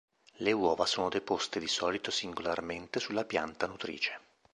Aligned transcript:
Le 0.37 0.51
uova 0.51 0.87
sono 0.87 1.09
deposte 1.09 1.59
di 1.59 1.67
solito 1.67 2.09
singolarmente 2.09 2.99
sulla 2.99 3.23
pianta 3.23 3.67
nutrice. 3.67 4.19